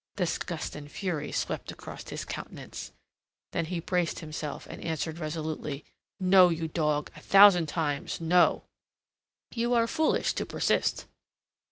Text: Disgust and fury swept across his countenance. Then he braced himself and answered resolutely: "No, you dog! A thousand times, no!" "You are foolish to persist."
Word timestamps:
Disgust 0.15 0.75
and 0.75 0.91
fury 0.91 1.31
swept 1.31 1.71
across 1.71 2.09
his 2.09 2.25
countenance. 2.25 2.91
Then 3.51 3.65
he 3.65 3.79
braced 3.79 4.17
himself 4.17 4.65
and 4.65 4.83
answered 4.83 5.19
resolutely: 5.19 5.85
"No, 6.19 6.49
you 6.49 6.67
dog! 6.67 7.11
A 7.15 7.19
thousand 7.19 7.67
times, 7.67 8.19
no!" 8.19 8.63
"You 9.53 9.75
are 9.75 9.85
foolish 9.85 10.33
to 10.33 10.43
persist." 10.47 11.05